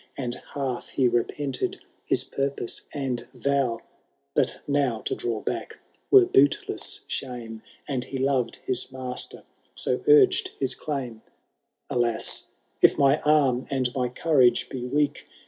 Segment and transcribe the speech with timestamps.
[0.17, 3.81] And half he repented his purpose and vow.
[4.33, 5.77] But now to draw back
[6.09, 9.43] were bootless shame, And he loved his master,
[9.75, 11.31] so urged his claim:^
[11.87, 12.47] Alas!
[12.81, 15.27] if my arm and my courage be weak.